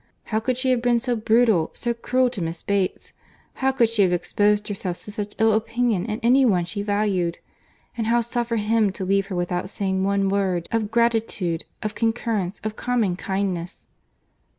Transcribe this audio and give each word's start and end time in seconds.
How 0.23 0.39
could 0.39 0.57
she 0.57 0.71
have 0.71 0.81
been 0.81 0.97
so 0.97 1.15
brutal, 1.15 1.69
so 1.75 1.93
cruel 1.93 2.31
to 2.31 2.41
Miss 2.41 2.63
Bates! 2.63 3.13
How 3.61 3.71
could 3.71 3.87
she 3.87 4.01
have 4.01 4.11
exposed 4.11 4.67
herself 4.67 5.03
to 5.03 5.11
such 5.11 5.35
ill 5.37 5.53
opinion 5.53 6.07
in 6.07 6.19
any 6.23 6.43
one 6.43 6.65
she 6.65 6.81
valued! 6.81 7.37
And 7.95 8.07
how 8.07 8.21
suffer 8.21 8.55
him 8.55 8.91
to 8.93 9.05
leave 9.05 9.27
her 9.27 9.35
without 9.35 9.69
saying 9.69 10.03
one 10.03 10.27
word 10.27 10.67
of 10.71 10.89
gratitude, 10.89 11.65
of 11.83 11.93
concurrence, 11.93 12.59
of 12.63 12.75
common 12.75 13.15
kindness! 13.15 13.89